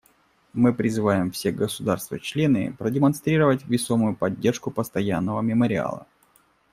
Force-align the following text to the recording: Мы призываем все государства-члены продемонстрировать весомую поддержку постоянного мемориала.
Мы 0.53 0.73
призываем 0.73 1.29
все 1.29 1.51
государства-члены 1.51 2.73
продемонстрировать 2.73 3.67
весомую 3.67 4.15
поддержку 4.15 4.71
постоянного 4.71 5.41
мемориала. 5.41 6.07